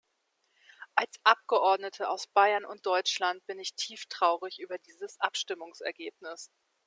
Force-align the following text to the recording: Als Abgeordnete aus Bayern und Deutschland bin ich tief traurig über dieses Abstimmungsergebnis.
Als 0.95 1.19
Abgeordnete 1.23 2.09
aus 2.09 2.25
Bayern 2.25 2.65
und 2.65 2.87
Deutschland 2.87 3.45
bin 3.45 3.59
ich 3.59 3.75
tief 3.75 4.07
traurig 4.07 4.57
über 4.57 4.79
dieses 4.79 5.19
Abstimmungsergebnis. 5.19 6.49